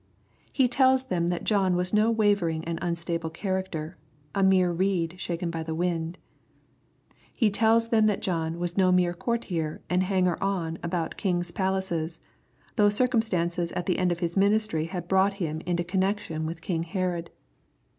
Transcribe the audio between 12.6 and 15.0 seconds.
though circumstances at the end of his ministry